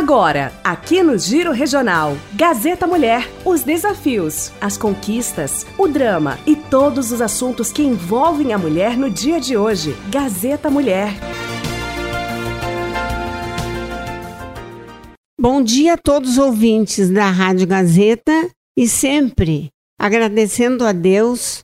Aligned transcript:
Agora, 0.00 0.50
aqui 0.64 1.02
no 1.02 1.18
Giro 1.18 1.52
Regional, 1.52 2.16
Gazeta 2.32 2.86
Mulher, 2.86 3.30
os 3.44 3.62
desafios, 3.62 4.50
as 4.58 4.78
conquistas, 4.78 5.66
o 5.76 5.86
drama 5.86 6.38
e 6.46 6.56
todos 6.56 7.12
os 7.12 7.20
assuntos 7.20 7.70
que 7.70 7.82
envolvem 7.82 8.54
a 8.54 8.58
mulher 8.58 8.96
no 8.96 9.10
dia 9.10 9.38
de 9.38 9.58
hoje. 9.58 9.94
Gazeta 10.10 10.70
Mulher. 10.70 11.12
Bom 15.38 15.62
dia 15.62 15.92
a 15.92 15.98
todos 15.98 16.30
os 16.30 16.38
ouvintes 16.38 17.10
da 17.10 17.28
Rádio 17.28 17.66
Gazeta 17.66 18.50
e 18.74 18.88
sempre 18.88 19.68
agradecendo 20.00 20.86
a 20.86 20.92
Deus 20.92 21.62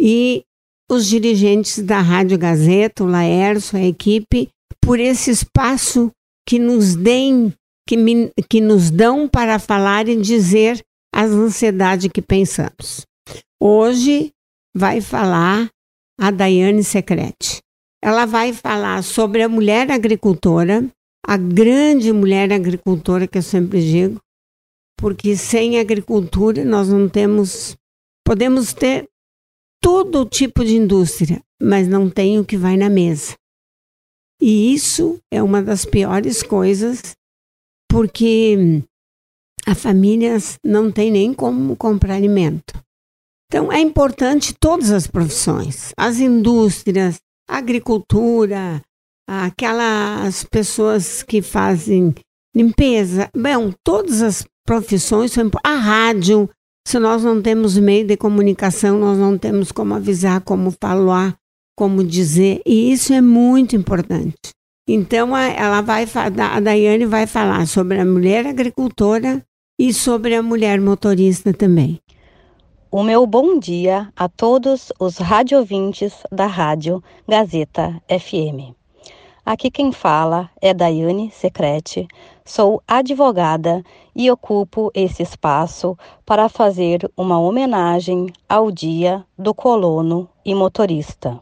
e 0.00 0.42
os 0.90 1.06
dirigentes 1.06 1.80
da 1.80 2.00
Rádio 2.00 2.38
Gazeta, 2.38 3.04
o 3.04 3.06
Laércio, 3.06 3.78
a 3.78 3.82
equipe, 3.82 4.48
por 4.80 4.98
esse 4.98 5.30
espaço 5.30 6.10
que 6.48 6.58
nos 6.58 6.96
deem, 6.96 7.52
que, 7.86 7.94
me, 7.94 8.32
que 8.48 8.58
nos 8.58 8.90
dão 8.90 9.28
para 9.28 9.58
falar 9.58 10.08
e 10.08 10.16
dizer 10.16 10.82
as 11.14 11.30
ansiedades 11.30 12.10
que 12.10 12.22
pensamos. 12.22 13.04
Hoje 13.62 14.32
vai 14.74 15.02
falar 15.02 15.68
a 16.18 16.30
Daiane 16.30 16.82
Secrete. 16.82 17.58
Ela 18.02 18.24
vai 18.24 18.54
falar 18.54 19.02
sobre 19.04 19.42
a 19.42 19.48
mulher 19.48 19.90
agricultora, 19.90 20.88
a 21.26 21.36
grande 21.36 22.14
mulher 22.14 22.50
agricultora 22.50 23.26
que 23.26 23.36
eu 23.36 23.42
sempre 23.42 23.82
digo, 23.82 24.18
porque 24.98 25.36
sem 25.36 25.78
agricultura 25.78 26.64
nós 26.64 26.88
não 26.88 27.10
temos, 27.10 27.76
podemos 28.24 28.72
ter 28.72 29.06
todo 29.82 30.24
tipo 30.24 30.64
de 30.64 30.76
indústria, 30.76 31.42
mas 31.60 31.86
não 31.86 32.08
tem 32.08 32.38
o 32.38 32.44
que 32.44 32.56
vai 32.56 32.78
na 32.78 32.88
mesa. 32.88 33.34
E 34.40 34.72
isso 34.72 35.18
é 35.32 35.42
uma 35.42 35.62
das 35.62 35.84
piores 35.84 36.42
coisas, 36.42 37.16
porque 37.90 38.82
a 39.66 39.74
família 39.74 40.36
não 40.64 40.90
tem 40.90 41.10
nem 41.10 41.34
como 41.34 41.76
comprar 41.76 42.14
alimento. 42.14 42.74
Então 43.50 43.72
é 43.72 43.80
importante 43.80 44.54
todas 44.58 44.90
as 44.90 45.06
profissões, 45.06 45.92
as 45.96 46.20
indústrias, 46.20 47.18
a 47.48 47.56
agricultura, 47.56 48.82
aquelas 49.26 50.44
pessoas 50.44 51.22
que 51.22 51.42
fazem 51.42 52.14
limpeza, 52.54 53.30
bom, 53.34 53.72
todas 53.82 54.22
as 54.22 54.46
profissões 54.66 55.32
são 55.32 55.50
a 55.64 55.74
rádio. 55.74 56.48
Se 56.86 56.98
nós 56.98 57.22
não 57.22 57.42
temos 57.42 57.76
meio 57.76 58.06
de 58.06 58.16
comunicação, 58.16 58.98
nós 58.98 59.18
não 59.18 59.36
temos 59.36 59.72
como 59.72 59.94
avisar, 59.94 60.40
como 60.42 60.70
falar, 60.70 61.36
como 61.78 62.02
dizer, 62.02 62.60
e 62.66 62.90
isso 62.90 63.12
é 63.12 63.20
muito 63.20 63.76
importante. 63.76 64.50
Então, 64.88 65.36
ela 65.36 65.80
vai, 65.80 66.04
a 66.12 66.58
Daiane 66.58 67.06
vai 67.06 67.24
falar 67.24 67.68
sobre 67.68 68.00
a 68.00 68.04
mulher 68.04 68.48
agricultora 68.48 69.40
e 69.78 69.92
sobre 69.92 70.34
a 70.34 70.42
mulher 70.42 70.80
motorista 70.80 71.54
também. 71.54 72.00
O 72.90 73.04
meu 73.04 73.24
bom 73.28 73.60
dia 73.60 74.12
a 74.16 74.28
todos 74.28 74.92
os 74.98 75.18
radiovintes 75.18 76.14
da 76.32 76.46
Rádio 76.46 77.00
Gazeta 77.28 78.02
FM. 78.08 78.74
Aqui 79.46 79.70
quem 79.70 79.92
fala 79.92 80.50
é 80.60 80.74
Daiane 80.74 81.30
Secrete, 81.30 82.08
sou 82.44 82.82
advogada 82.88 83.84
e 84.16 84.28
ocupo 84.32 84.90
esse 84.92 85.22
espaço 85.22 85.96
para 86.26 86.48
fazer 86.48 87.08
uma 87.16 87.38
homenagem 87.38 88.32
ao 88.48 88.72
Dia 88.72 89.24
do 89.38 89.54
Colono 89.54 90.28
e 90.44 90.56
Motorista 90.56 91.40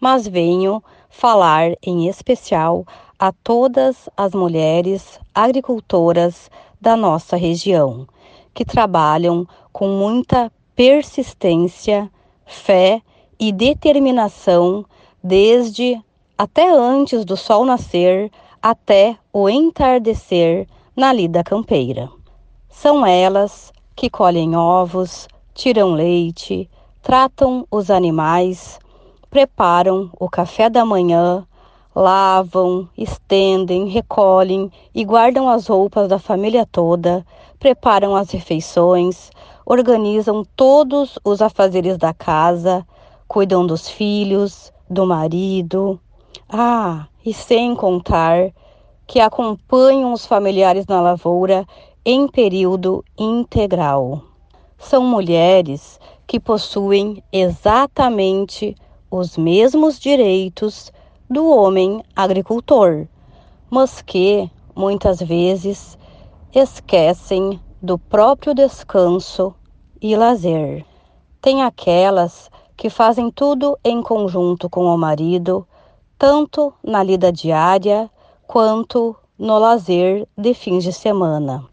mas 0.00 0.26
venho 0.26 0.82
falar 1.08 1.72
em 1.82 2.08
especial 2.08 2.86
a 3.18 3.32
todas 3.32 4.08
as 4.16 4.32
mulheres 4.32 5.18
agricultoras 5.34 6.50
da 6.80 6.96
nossa 6.96 7.36
região, 7.36 8.06
que 8.54 8.64
trabalham 8.64 9.46
com 9.72 9.88
muita 9.88 10.52
persistência, 10.76 12.10
fé 12.46 13.02
e 13.38 13.52
determinação 13.52 14.84
desde 15.22 16.00
até 16.36 16.70
antes 16.70 17.24
do 17.24 17.36
sol 17.36 17.64
nascer 17.64 18.30
até 18.62 19.16
o 19.32 19.48
entardecer 19.48 20.68
na 20.94 21.12
lida 21.12 21.42
campeira. 21.42 22.08
São 22.68 23.04
elas 23.04 23.72
que 23.96 24.08
colhem 24.08 24.54
ovos, 24.54 25.26
tiram 25.54 25.92
leite, 25.92 26.70
tratam 27.02 27.66
os 27.70 27.90
animais, 27.90 28.78
preparam 29.30 30.10
o 30.18 30.28
café 30.28 30.70
da 30.70 30.84
manhã, 30.84 31.46
lavam, 31.94 32.88
estendem, 32.96 33.88
recolhem 33.88 34.70
e 34.94 35.04
guardam 35.04 35.48
as 35.48 35.66
roupas 35.66 36.08
da 36.08 36.18
família 36.18 36.66
toda, 36.70 37.24
preparam 37.58 38.14
as 38.14 38.30
refeições, 38.30 39.30
organizam 39.66 40.44
todos 40.56 41.18
os 41.24 41.42
afazeres 41.42 41.98
da 41.98 42.14
casa, 42.14 42.86
cuidam 43.26 43.66
dos 43.66 43.88
filhos, 43.88 44.72
do 44.88 45.04
marido. 45.06 46.00
Ah, 46.48 47.06
e 47.24 47.34
sem 47.34 47.74
contar 47.74 48.50
que 49.06 49.20
acompanham 49.20 50.12
os 50.12 50.24
familiares 50.24 50.86
na 50.86 51.00
lavoura 51.00 51.66
em 52.04 52.26
período 52.28 53.04
integral. 53.18 54.22
São 54.78 55.02
mulheres 55.02 55.98
que 56.26 56.38
possuem 56.38 57.22
exatamente 57.32 58.76
os 59.10 59.36
mesmos 59.36 59.98
direitos 59.98 60.92
do 61.28 61.48
homem 61.48 62.02
agricultor, 62.14 63.06
mas 63.70 64.02
que, 64.02 64.50
muitas 64.74 65.20
vezes, 65.20 65.98
esquecem 66.54 67.60
do 67.80 67.98
próprio 67.98 68.54
descanso 68.54 69.54
e 70.00 70.16
lazer. 70.16 70.84
Tem 71.40 71.62
aquelas 71.62 72.50
que 72.76 72.90
fazem 72.90 73.30
tudo 73.30 73.78
em 73.84 74.02
conjunto 74.02 74.68
com 74.68 74.84
o 74.84 74.96
marido, 74.96 75.66
tanto 76.18 76.72
na 76.82 77.02
lida 77.02 77.32
diária 77.32 78.10
quanto 78.46 79.16
no 79.38 79.58
lazer 79.58 80.26
de 80.36 80.54
fins 80.54 80.82
de 80.82 80.92
semana. 80.92 81.64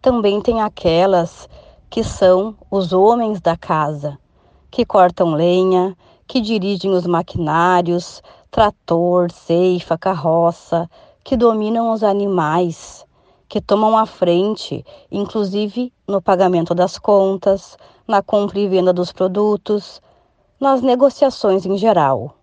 Também 0.00 0.40
tem 0.40 0.60
aquelas 0.60 1.48
que 1.90 2.04
são 2.04 2.56
os 2.70 2.92
homens 2.92 3.40
da 3.40 3.56
casa, 3.56 4.18
que 4.70 4.84
cortam 4.84 5.32
lenha, 5.32 5.96
que 6.28 6.42
dirigem 6.42 6.90
os 6.92 7.06
maquinários, 7.06 8.22
trator, 8.50 9.32
ceifa, 9.32 9.96
carroça, 9.96 10.88
que 11.24 11.36
dominam 11.36 11.90
os 11.90 12.04
animais, 12.04 13.04
que 13.48 13.62
tomam 13.62 13.96
a 13.96 14.04
frente, 14.04 14.84
inclusive 15.10 15.90
no 16.06 16.20
pagamento 16.20 16.74
das 16.74 16.98
contas, 16.98 17.78
na 18.06 18.22
compra 18.22 18.58
e 18.58 18.68
venda 18.68 18.92
dos 18.92 19.10
produtos, 19.10 20.02
nas 20.60 20.82
negociações 20.82 21.64
em 21.64 21.78
geral. 21.78 22.34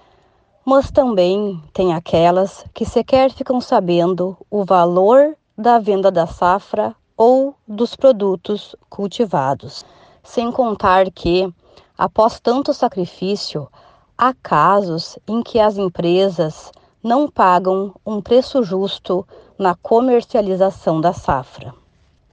Mas 0.65 0.89
também 0.89 1.61
tem 1.71 1.93
aquelas 1.93 2.65
que 2.73 2.85
sequer 2.85 3.31
ficam 3.31 3.61
sabendo 3.61 4.35
o 4.49 4.65
valor 4.65 5.37
da 5.55 5.77
venda 5.77 6.09
da 6.11 6.25
safra 6.25 6.95
ou 7.15 7.53
dos 7.67 7.95
produtos 7.95 8.75
cultivados. 8.89 9.85
Sem 10.23 10.51
contar 10.51 11.11
que 11.11 11.53
Após 11.97 12.41
tanto 12.41 12.73
sacrifício, 12.73 13.69
há 14.17 14.33
casos 14.33 15.17
em 15.25 15.41
que 15.41 15.61
as 15.61 15.77
empresas 15.77 16.69
não 17.01 17.29
pagam 17.29 17.93
um 18.05 18.21
preço 18.21 18.61
justo 18.63 19.25
na 19.57 19.75
comercialização 19.75 20.99
da 20.99 21.13
safra. 21.13 21.73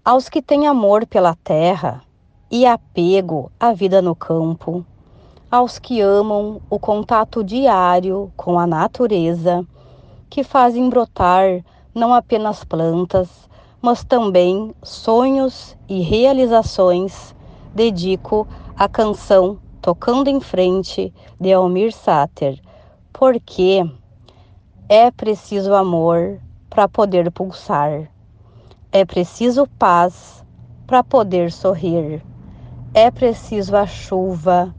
Aos 0.05 0.29
que 0.29 0.43
têm 0.43 0.67
amor 0.67 1.07
pela 1.07 1.37
terra 1.45 2.03
e 2.51 2.67
apego 2.67 3.53
à 3.61 3.73
vida 3.73 4.03
no 4.03 4.17
campo, 4.17 4.85
aos 5.49 5.79
que 5.79 6.01
amam 6.01 6.61
o 6.69 6.77
contato 6.77 7.45
diário 7.45 8.33
com 8.37 8.59
a 8.59 8.67
natureza, 8.67 9.65
que 10.29 10.43
fazem 10.43 10.91
brotar 10.91 11.65
não 11.95 12.13
apenas 12.13 12.65
plantas, 12.65 13.29
mas 13.81 14.03
também 14.03 14.75
sonhos 14.83 15.77
e 15.89 16.01
realizações, 16.01 17.33
dedico 17.73 18.49
a 18.83 18.89
canção 18.89 19.61
Tocando 19.81 20.29
em 20.29 20.41
Frente 20.41 21.15
de 21.41 21.53
Almir 21.53 21.93
Sater, 21.93 22.61
porque 23.13 23.89
é 24.89 25.09
preciso 25.09 25.73
amor 25.73 26.41
para 26.69 26.89
poder 26.89 27.31
pulsar, 27.31 28.11
é 28.91 29.05
preciso 29.05 29.69
paz 29.79 30.45
para 30.85 31.05
poder 31.05 31.53
sorrir, 31.53 32.25
é 32.93 33.09
preciso 33.09 33.77
a 33.77 33.87
chuva 33.87 34.75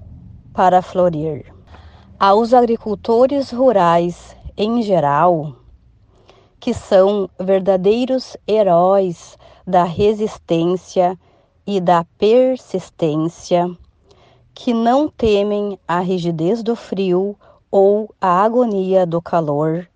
para 0.52 0.82
florir. 0.82 1.46
Aos 2.20 2.54
agricultores 2.54 3.52
rurais 3.52 4.36
em 4.58 4.82
geral, 4.82 5.56
que 6.60 6.74
são 6.74 7.30
verdadeiros 7.40 8.36
heróis 8.46 9.38
da 9.66 9.86
resistência 9.86 11.18
e 11.66 11.80
da 11.80 12.06
persistência, 12.18 13.74
que 14.54 14.74
não 14.74 15.10
temem 15.10 15.80
a 15.88 16.00
rigidez 16.00 16.62
do 16.62 16.76
frio 16.76 17.36
ou 17.72 18.14
a 18.22 18.44
agonia 18.44 19.06
do 19.06 19.22
calor, 19.22 19.88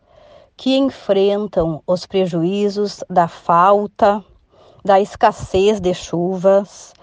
que 0.55 0.75
enfrentam 0.75 1.83
os 1.85 2.05
prejuízos 2.05 3.03
da 3.09 3.27
falta, 3.27 4.23
da 4.83 4.99
escassez 4.99 5.79
de 5.79 5.93
chuvas, 5.93 6.93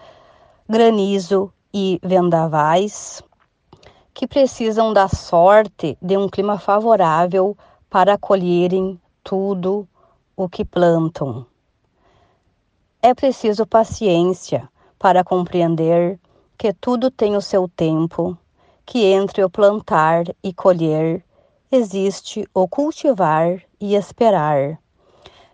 granizo 0.68 1.52
e 1.72 2.00
vendavais, 2.02 3.22
que 4.12 4.26
precisam 4.26 4.92
da 4.92 5.08
sorte 5.08 5.96
de 6.02 6.16
um 6.16 6.28
clima 6.28 6.58
favorável 6.58 7.56
para 7.88 8.18
colherem 8.18 9.00
tudo 9.22 9.86
o 10.36 10.48
que 10.48 10.64
plantam. 10.64 11.46
É 13.00 13.14
preciso 13.14 13.66
paciência 13.66 14.68
para 14.98 15.22
compreender 15.22 16.18
que 16.56 16.72
tudo 16.72 17.10
tem 17.10 17.36
o 17.36 17.40
seu 17.40 17.68
tempo, 17.68 18.36
que 18.86 19.04
entre 19.04 19.42
o 19.42 19.50
plantar 19.50 20.24
e 20.42 20.52
colher 20.52 21.24
existe 21.70 22.48
o 22.54 22.68
cultivar 22.68 23.62
e 23.80 23.94
esperar. 23.94 24.78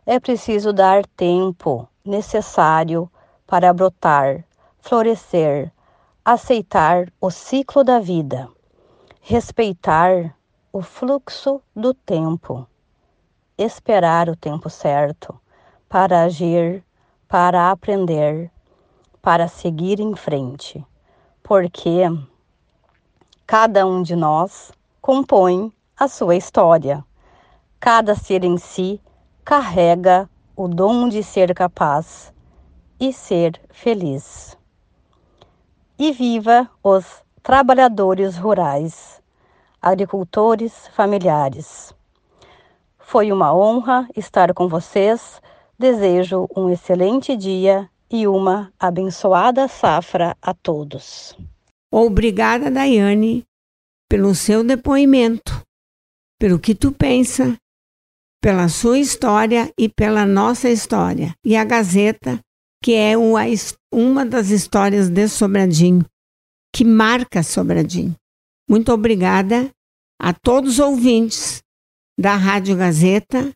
É 0.04 0.18
preciso 0.18 0.72
dar 0.72 1.06
tempo 1.06 1.88
necessário 2.04 3.10
para 3.46 3.72
brotar, 3.72 4.44
florescer, 4.78 5.72
aceitar 6.24 7.12
o 7.20 7.30
ciclo 7.30 7.82
da 7.82 7.98
vida, 7.98 8.48
respeitar 9.20 10.36
o 10.72 10.82
fluxo 10.82 11.60
do 11.74 11.94
tempo, 11.94 12.66
esperar 13.56 14.28
o 14.28 14.36
tempo 14.36 14.68
certo 14.68 15.38
para 15.88 16.22
agir 16.22 16.84
para 17.30 17.70
aprender, 17.70 18.50
para 19.22 19.48
seguir 19.48 20.00
em 20.00 20.14
frente, 20.14 20.84
porque 21.42 22.02
cada 23.46 23.86
um 23.86 24.02
de 24.02 24.16
nós 24.16 24.72
compõe 25.00 25.72
a 25.96 26.08
sua 26.08 26.36
história. 26.36 27.04
Cada 27.78 28.14
ser 28.14 28.44
em 28.44 28.58
si 28.58 29.00
carrega 29.44 30.28
o 30.56 30.68
dom 30.68 31.08
de 31.08 31.22
ser 31.22 31.54
capaz 31.54 32.32
e 32.98 33.12
ser 33.12 33.60
feliz. 33.70 34.56
E 35.98 36.12
viva 36.12 36.68
os 36.82 37.22
trabalhadores 37.42 38.36
rurais, 38.36 39.22
agricultores 39.80 40.88
familiares. 40.88 41.94
Foi 42.98 43.32
uma 43.32 43.54
honra 43.54 44.08
estar 44.14 44.52
com 44.54 44.68
vocês 44.68 45.40
Desejo 45.80 46.46
um 46.54 46.68
excelente 46.68 47.34
dia 47.34 47.88
e 48.10 48.26
uma 48.26 48.72
abençoada 48.78 49.68
safra 49.68 50.36
a 50.42 50.52
todos. 50.52 51.36
Obrigada, 51.92 52.70
Daiane, 52.70 53.44
pelo 54.08 54.34
seu 54.34 54.64
depoimento, 54.64 55.62
pelo 56.38 56.58
que 56.58 56.74
tu 56.74 56.92
pensa, 56.92 57.56
pela 58.40 58.68
sua 58.68 58.98
história 58.98 59.72
e 59.78 59.88
pela 59.88 60.26
nossa 60.26 60.68
história. 60.68 61.34
E 61.44 61.56
a 61.56 61.64
Gazeta, 61.64 62.40
que 62.82 62.94
é 62.94 63.14
uma, 63.16 64.24
das 64.24 64.50
histórias 64.50 65.08
de 65.08 65.28
Sobradinho, 65.28 66.04
que 66.74 66.84
marca 66.84 67.42
Sobradinho. 67.42 68.16
Muito 68.68 68.92
obrigada 68.92 69.70
a 70.20 70.32
todos 70.32 70.74
os 70.74 70.78
ouvintes 70.78 71.60
da 72.18 72.36
Rádio 72.36 72.76
Gazeta 72.76 73.50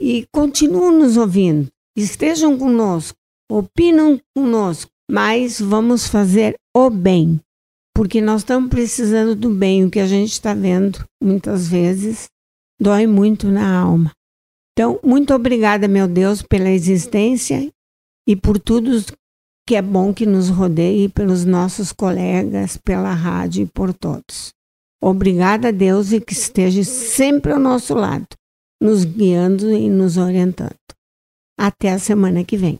e 0.00 0.26
continuem 0.32 0.98
nos 0.98 1.16
ouvindo. 1.16 1.68
Estejam 1.96 2.56
conosco, 2.56 3.16
opinam 3.50 4.20
conosco, 4.34 4.90
mas 5.10 5.60
vamos 5.60 6.06
fazer 6.06 6.54
o 6.74 6.88
bem, 6.88 7.40
porque 7.94 8.20
nós 8.20 8.42
estamos 8.42 8.70
precisando 8.70 9.34
do 9.34 9.50
bem. 9.50 9.84
O 9.84 9.90
que 9.90 9.98
a 9.98 10.06
gente 10.06 10.32
está 10.32 10.54
vendo 10.54 11.04
muitas 11.22 11.68
vezes 11.68 12.28
dói 12.80 13.06
muito 13.06 13.48
na 13.48 13.78
alma. 13.78 14.12
Então, 14.72 15.00
muito 15.04 15.34
obrigada, 15.34 15.88
meu 15.88 16.06
Deus, 16.06 16.42
pela 16.42 16.70
existência 16.70 17.68
e 18.26 18.36
por 18.36 18.58
tudo 18.58 19.04
que 19.66 19.74
é 19.74 19.82
bom 19.82 20.14
que 20.14 20.24
nos 20.24 20.48
rodeie, 20.48 21.08
pelos 21.08 21.44
nossos 21.44 21.92
colegas, 21.92 22.76
pela 22.76 23.12
rádio 23.12 23.64
e 23.64 23.66
por 23.66 23.92
todos. 23.92 24.52
Obrigada, 25.02 25.72
Deus, 25.72 26.12
e 26.12 26.20
que 26.20 26.32
esteja 26.32 26.84
sempre 26.84 27.52
ao 27.52 27.58
nosso 27.58 27.94
lado 27.94 28.26
nos 28.80 29.04
guiando 29.04 29.70
e 29.72 29.90
nos 29.90 30.16
orientando. 30.16 30.74
Até 31.58 31.92
a 31.92 31.98
semana 31.98 32.44
que 32.44 32.56
vem. 32.56 32.78